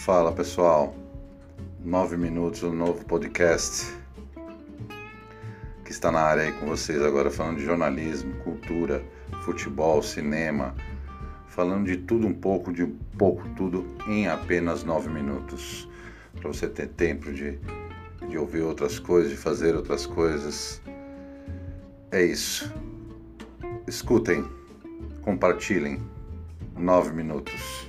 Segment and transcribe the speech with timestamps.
[0.00, 0.96] Fala pessoal,
[1.84, 3.94] nove minutos, um novo podcast
[5.84, 9.04] que está na área aí com vocês agora, falando de jornalismo, cultura,
[9.44, 10.74] futebol, cinema,
[11.48, 15.86] falando de tudo um pouco, de um pouco tudo em apenas nove minutos,
[16.34, 17.58] para você ter tempo de,
[18.26, 20.80] de ouvir outras coisas, de fazer outras coisas.
[22.10, 22.72] É isso.
[23.86, 24.48] Escutem,
[25.20, 26.00] compartilhem.
[26.74, 27.86] Nove minutos.